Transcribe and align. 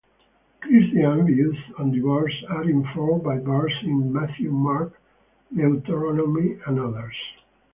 Christian 0.61 1.27
views 1.27 1.55
on 1.77 1.91
divorce 1.91 2.33
are 2.49 2.67
informed 2.67 3.21
by 3.23 3.37
verses 3.37 3.83
in 3.83 4.11
Matthew, 4.11 4.49
Mark, 4.51 4.99
Deuteronomy, 5.55 6.57
and 6.65 6.79
others. 6.79 7.15